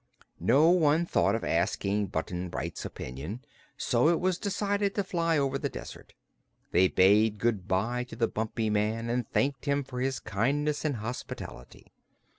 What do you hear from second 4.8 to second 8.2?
to fly over the desert. They bade good bye to